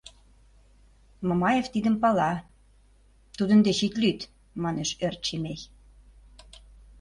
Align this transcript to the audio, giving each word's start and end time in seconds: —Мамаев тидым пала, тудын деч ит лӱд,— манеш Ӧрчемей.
—Мамаев 1.27 1.65
тидым 1.73 1.95
пала, 2.03 2.31
тудын 3.37 3.59
деч 3.67 3.79
ит 3.87 3.93
лӱд,— 4.01 4.19
манеш 4.63 4.89
Ӧрчемей. 5.05 5.59